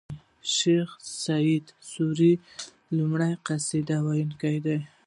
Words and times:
شېخ 0.55 0.89
اسعد 1.05 1.65
سوري 1.91 2.33
لومړی 2.97 3.33
قصيده 3.45 3.97
و 4.01 4.07
يونکی 4.19 4.57
دﺉ. 4.65 4.79